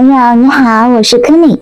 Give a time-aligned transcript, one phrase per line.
[0.00, 1.58] 朋友你好，我是 Kenny。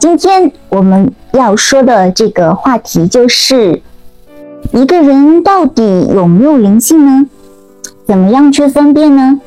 [0.00, 3.80] 今天我们要说的这个话题就是
[4.72, 7.26] 一个人到底有没有灵性呢？
[8.04, 9.40] 怎么样去分辨呢？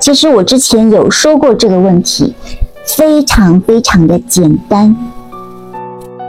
[0.00, 2.34] 其实我之前有说过这个问题，
[2.98, 4.96] 非常非常的简单。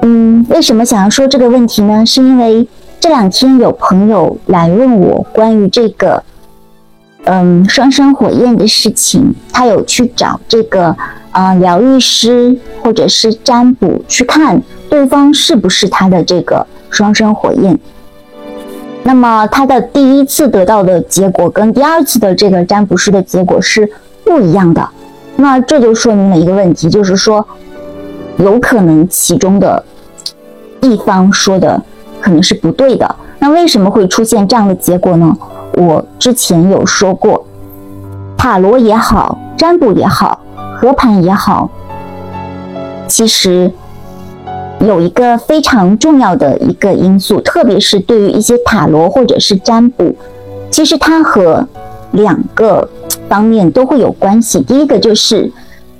[0.03, 2.05] 嗯，为什么想要说这个问题呢？
[2.05, 2.67] 是因为
[2.99, 6.21] 这两天有朋友来问我关于这个。
[7.25, 10.95] 嗯，双生火焰的事情，他有去找这个
[11.31, 17.77] 呃疗愈师或者是占卜去看对方是不是他的这个双生火焰。
[19.03, 23.89] 那么他的第一次得到的结果跟第二次的这个占卜师的结果是
[24.23, 24.87] 不一样的。
[25.37, 27.45] 那这就说明了一个问题，就是说
[28.37, 29.83] 有可能其中的
[30.81, 31.81] 一方说的
[32.19, 33.15] 可能是不对的。
[33.39, 35.35] 那为什么会出现这样的结果呢？
[35.73, 37.43] 我之前有说过，
[38.37, 40.39] 塔罗也好，占卜也好，
[40.81, 41.69] 和盘也好，
[43.07, 43.71] 其实
[44.79, 50.15] 有一个非常重要的一个因素，特别是对于一些塔罗或者是占卜，
[50.71, 51.67] 其实它和
[52.13, 52.89] 两个
[53.29, 54.59] 方面都会有关系。
[54.63, 55.51] 第一个就是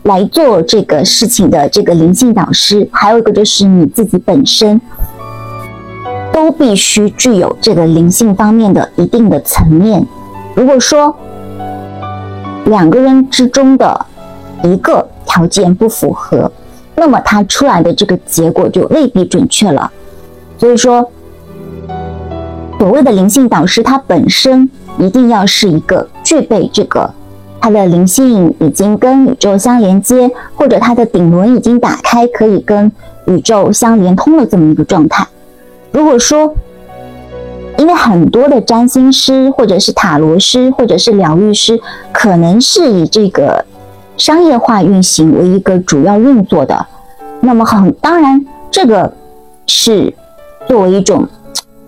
[0.01, 4.81] 来做这个事情的这个灵性导师，还有一个就是你自己本身。
[6.33, 10.03] 都必须具有这个灵性方面的一定的层面。
[10.55, 11.15] 如果说
[12.65, 14.05] 两个人之中的
[14.63, 16.51] 一个条件不符合，
[16.95, 19.91] 那么它出来的这个结果就未必准确了。
[20.57, 21.09] 所以说，
[22.79, 27.09] 所谓的灵性导师，他本身一定要是一个具备这个
[27.59, 32.91] 他的灵性已经跟宇宙相连接，或者他的顶轮已经打开，可以跟
[33.27, 35.27] 宇宙相连通的这么一个状态。
[35.91, 36.55] 如果说，
[37.77, 41.79] 因为很多的占星师，或者是塔罗师，或者是疗愈师，
[42.11, 43.65] 可能是以这个
[44.21, 46.85] 商业化运行为一个主要运作的，
[47.39, 49.11] 那么很当然，这个
[49.65, 50.13] 是
[50.67, 51.27] 作为一种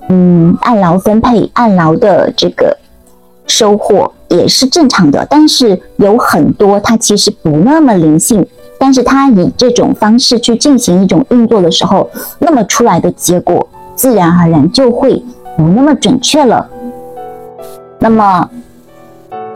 [0.09, 2.76] 嗯按劳分配、按劳的这个
[3.45, 5.23] 收获也是正常的。
[5.30, 8.43] 但是有很多它其实不那么灵性，
[8.80, 13.70] 但是它以这种方式去进行一种运作的时候，那么出来的结果。
[13.95, 15.23] 自然而然就会
[15.55, 16.67] 不那么准确了。
[17.99, 18.49] 那么，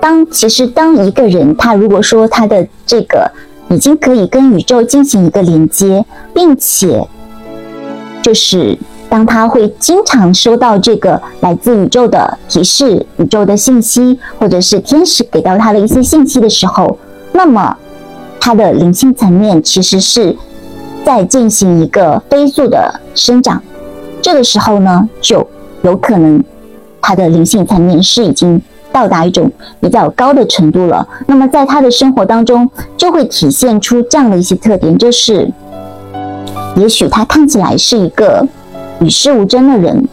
[0.07, 3.29] 当其实当一个人他如果说他的这个
[3.69, 7.05] 已经可以跟宇宙进行一个连接，并且
[8.21, 8.77] 就是
[9.09, 16.97] 当他会经常收到这个来自宇宙的提示、宇宙的信息，或者是天使给到他的一些信息的时候，
[17.33, 17.75] 那么
[18.39, 20.33] 他的灵性层面其实是
[21.05, 23.61] 在进行一个飞速的生长。
[24.21, 25.45] 这个时候呢，就
[25.81, 26.41] 有可能
[27.01, 28.61] 他的灵性层面是已经
[28.97, 31.07] 到达一种比较高的程度了。
[31.27, 35.47] 那么在他的生活当中，就会体现出这样的一些特点，就是
[36.75, 38.43] 也许他看起来是一个
[38.99, 40.03] 与世无争的人，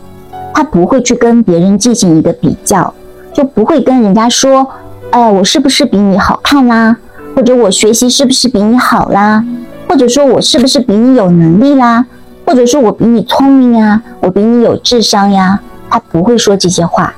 [0.53, 2.93] 他不会去跟别人进行一个比较，
[3.33, 4.67] 就不会跟人家说
[5.13, 6.95] ：“哎，我是不是比你好看啦？
[7.35, 9.43] 或者我学习是不是比你好啦？
[9.89, 12.05] 或者说我是不是比你有能力啦？”
[12.47, 15.59] 或者说我比你聪明呀，我比你有智商呀，
[15.89, 17.15] 他不会说这些话，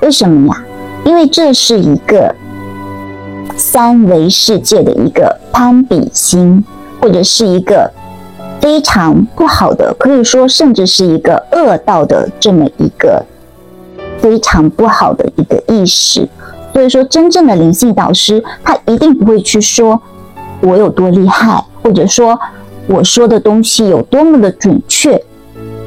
[0.00, 0.64] 为什么呀？
[1.04, 2.34] 因为这是一个
[3.56, 6.64] 三维世界的一个攀比心，
[7.00, 7.90] 或者是一个
[8.60, 13.24] 非常不好的，可以说甚至是一个恶道的这么一个
[14.18, 16.28] 非常不好的一个意识。
[16.72, 20.00] 所以说，真正的灵性导师，他一定不会去说
[20.60, 22.38] 我有多厉害，或者说。
[22.86, 25.22] 我说的东西有多么的准确，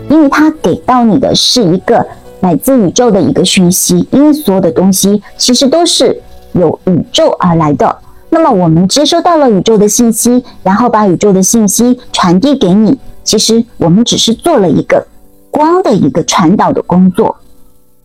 [0.10, 2.06] 因为他给到你的是一个
[2.44, 4.08] 来自宇宙的一个讯息。
[4.12, 6.22] 因为所有的东西其实都是
[6.54, 7.98] 由宇宙而来的。
[8.30, 13.00] 那么我们接收到了宇宙的信息，然后把宇宙的信息传递给你。
[13.24, 15.08] 其实我们只是做了一个
[15.50, 17.36] 光的一个传导的工作。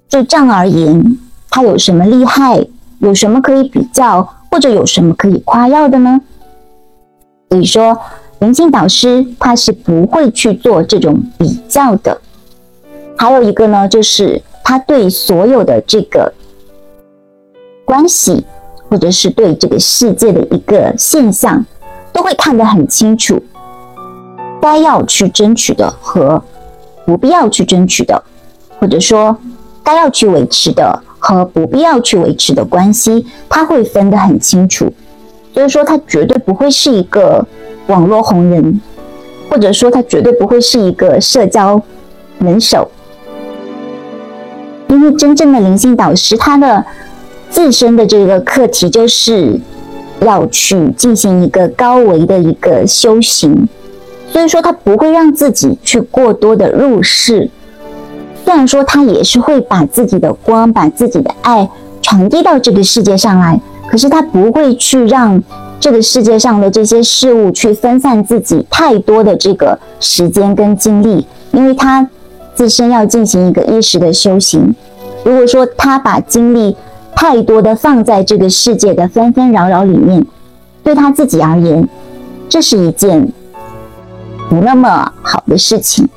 [0.09, 1.19] 就这样而言，
[1.51, 2.67] 它有什么厉害？
[3.01, 6.21] 有什么可以比较，或者有什么可以夸耀的呢？
[7.51, 7.99] 所以说。
[8.41, 12.17] 灵性导师他是不会去做这种比较的。
[13.19, 16.33] 还有一个呢，就是他对所有的这个
[17.85, 18.45] 关系，
[18.89, 21.65] 或者是对这个世界的一个现象，
[22.13, 23.43] 都会看得很清楚。
[24.63, 26.43] 该要去争取的和
[27.05, 28.23] 不必要去争取的，
[28.79, 29.37] 或者说
[29.83, 34.93] 该要去维持的和不必要去维持的关系，他会分得很清楚。
[35.53, 37.47] 所以说，他绝对不会是一个。
[37.89, 38.83] 网络红人，
[39.51, 41.81] 或者说他绝对不会是一个社交
[42.37, 42.87] 能手，
[44.89, 46.85] 因为真正的灵性导师，他的
[47.51, 49.59] 自身的这个课题就是
[50.21, 53.69] 要去进行一个高维的一个修行，
[54.33, 57.51] 所以说他不会让自己去过多的入世。
[58.45, 61.69] 虽然说他也是会把自己的光、把自己的爱
[62.01, 65.43] 传递到这个世界上来，可是他不会去让
[65.79, 72.09] 这个世界上的这些事物去分散自己太多的这个时间跟精力，因为他
[72.59, 74.75] 自身要进行一个意识的修行。
[75.25, 76.77] 如果说他把精力
[77.15, 80.27] 太多的放在这个世界的纷纷扰扰里面，
[80.83, 81.89] 对他自己而言，
[82.49, 83.33] 这是一件
[84.51, 86.09] 不那么好的事情。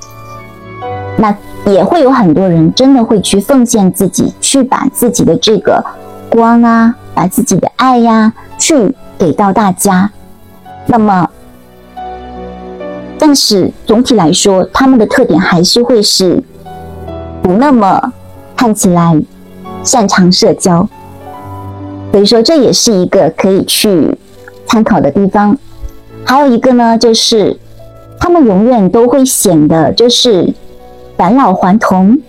[1.16, 5.86] 那也会有很多人真的会去奉献自己，去把自己的这个
[6.32, 10.10] 光啊，把自己的爱呀，去给到大家。
[10.88, 11.30] 那么，
[13.22, 16.42] 但是总体来说，他们的特点还是会是
[17.44, 18.12] 不那么。
[18.54, 19.20] 看起来
[19.84, 20.88] 擅长社交，
[22.12, 24.16] 所以说这也是一个可以去
[24.68, 25.58] 参考的地方。
[26.24, 27.58] 还有一个呢，就是
[28.20, 30.54] 他们永远都会显得就是
[31.18, 32.20] 返老还童，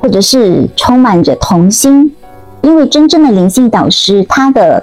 [0.00, 2.14] 或者是充满着童心。
[2.62, 4.82] 因为真正的灵性导师，他的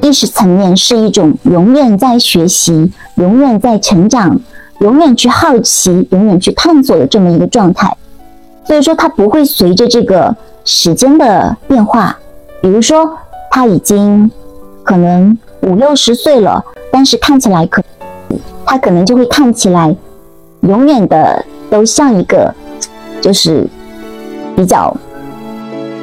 [0.00, 4.40] 意识层面是一种永远在学习、永远在成长、
[4.80, 7.96] 永远去好奇、永远去探索的这么一个状态。
[8.66, 10.34] 所以说，他不会随着这个
[10.64, 12.16] 时间的变化，
[12.62, 13.18] 比如说
[13.50, 14.30] 他已经
[14.82, 17.82] 可能五六十岁了，但是看起来可，
[18.64, 19.94] 他可能就会看起来
[20.62, 22.54] 永远的都像一个
[23.20, 23.66] 就是
[24.56, 24.96] 比较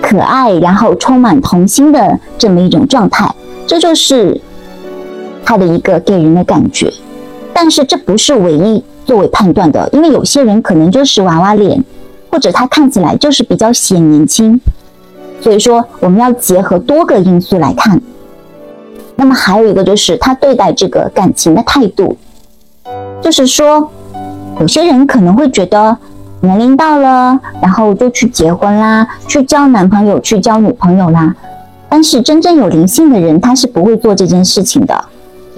[0.01, 3.27] 可爱，然后充满童心的这么一种状态，
[3.65, 4.39] 这就是
[5.43, 6.93] 他的一个给人的感觉。
[7.53, 11.83] 但是这不是唯一作为判断的，因为有些人可能就是娃娃脸。
[12.33, 14.57] 或者他看起来就是比较显年轻，
[15.41, 18.01] 所以说我们要结合多个因素来看。
[19.17, 22.15] 那么还有一个就是他对待这个感情的态度，
[23.21, 23.91] 就是说
[24.61, 25.97] 有些人可能会觉得
[26.39, 31.35] 年龄到了，然后就去结婚啦，去交男朋友，去交女朋友啦。
[31.89, 35.03] 但是真正有灵性的人，他是不会做这件事情的，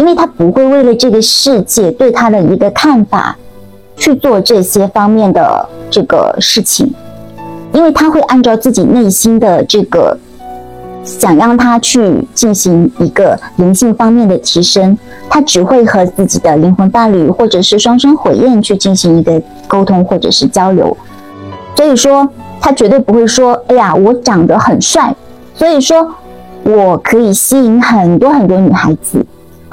[0.03, 3.33] 因为他不会为了这个世界对他的一个看法。
[3.95, 6.91] 去做这些方面的这个事情，
[7.71, 10.17] 因为他会按照自己内心的这个
[11.03, 14.97] 想让他去进行一个灵性方面的提升，
[15.29, 20.97] 他只会和自己的灵魂伴侣或者是双生火焰去进行一个沟通或者是交流。
[21.75, 22.27] 所以说，
[22.59, 25.15] 他绝对不会说：“哎呀，我长得很帅，
[25.53, 26.15] 所以说
[26.63, 29.23] 我可以吸引很多很多女孩子，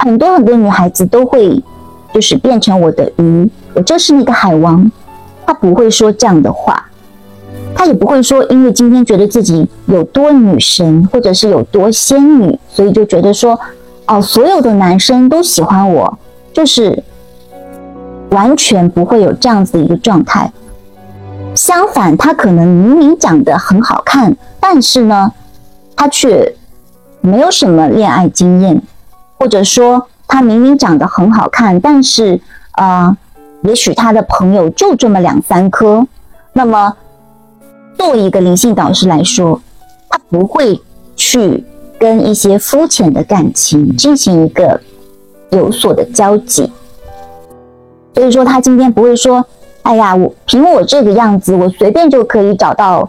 [0.01, 1.63] 很多很多女孩子都会
[2.13, 4.91] 就是变成我的鱼。”我就是那个海王，
[5.45, 6.85] 他不会说这样的话，
[7.73, 13.57] 他也不会说，因为今天觉得自己有多女神，或者是有多仙女，所以就觉得说，
[14.07, 16.19] 哦，所有的男生都喜欢我，
[16.51, 17.01] 就是
[18.31, 20.51] 完全不会有这样子的一个状态。
[21.55, 25.31] 相反，他可能明明长得很好看，但是呢，
[25.95, 26.53] 他却
[27.21, 28.81] 没有什么恋爱经验，
[29.41, 32.39] 或者说他明明长得很好看，但是
[32.77, 33.17] 呃。
[33.63, 36.07] 也许他的朋友就这么两三颗，
[36.53, 36.97] 那么
[37.95, 39.61] 作为一个灵性导师来说，
[40.09, 40.81] 他不会
[41.15, 41.63] 去
[41.99, 44.81] 跟一些肤浅的感情进行一个
[45.51, 46.71] 有所的交集。
[48.15, 49.45] 所以说，他今天不会说
[49.83, 53.07] ：“哎呀，我凭我这个样子，我随便就可以找到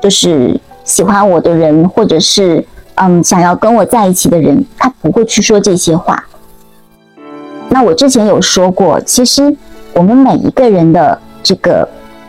[0.00, 2.64] 就是喜欢我的人，或者是
[3.00, 6.24] 嗯想要跟我在一起的人。”他不会去说这些话。
[7.68, 9.56] 那我之前有说过，其实。
[9.92, 11.86] 我们每一个人的这个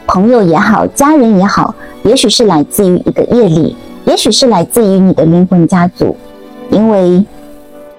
[0.07, 6.17] 朋友也好，家人也好，也许是来自于一个业力，也许是来自于你的灵魂家族，
[6.71, 7.23] 因为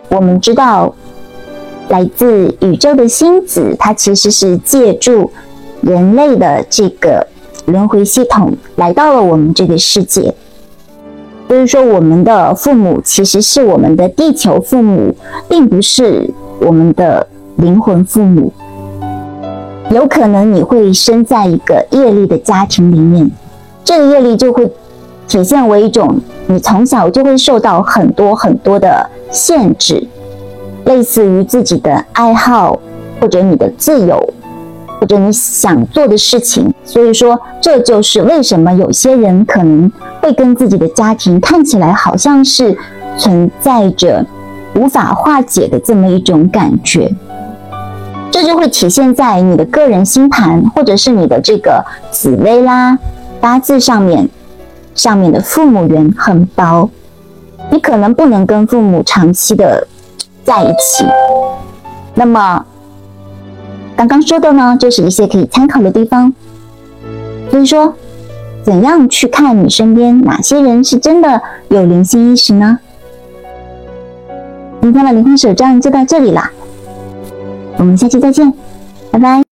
[0.08, 0.92] 我们知道，
[1.90, 5.30] 来自宇宙的星子，它其实是借助
[5.80, 7.24] 人类的这个
[7.66, 10.34] 轮回系统来到了我们这个世界。
[11.52, 15.14] 所以说，我们的父母其实是我们的地球父母，
[15.50, 16.26] 并不是
[16.62, 18.50] 我们的灵魂父母。
[19.90, 23.30] 有可能你会生在一个业力的家庭里面，
[23.84, 24.66] 这个业力就会
[25.28, 30.02] 体现为一种你从小就会受到很多很多的限制，
[30.86, 32.80] 类似于自己的爱好
[33.20, 34.31] 或者你的自由
[35.02, 36.72] 或者你想做的事情。
[36.84, 39.90] 所以说，这就是为什么有些人可能
[40.20, 42.78] 会跟自己的家庭看起来好像是
[43.18, 44.24] 存在着
[44.76, 47.12] 无法化解的这么一种感觉。
[48.30, 52.96] 这就会体现在你的个人星盘，或者是你的这个紫微啦、
[53.40, 54.28] 八字上面，
[54.94, 56.88] 上面的父母缘很薄，
[57.72, 59.84] 你可能不能跟父母长期的
[60.44, 61.04] 在一起。
[62.14, 62.64] 那么
[63.96, 66.32] 刚刚说的呢，就是一些可以参考的地方。
[67.50, 67.94] 所以说，
[68.62, 72.78] 怎样去看你身边哪些人是真的有灵性意识呢？
[74.80, 76.50] 今天的灵魂手账就到这里啦，
[77.78, 78.52] 我们下期再见，
[79.10, 79.51] 拜拜。